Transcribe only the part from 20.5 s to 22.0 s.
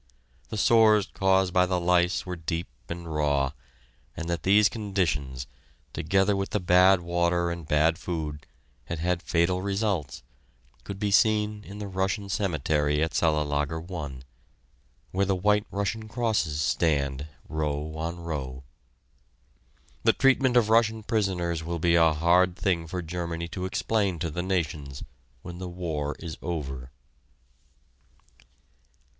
of Russian prisoners will be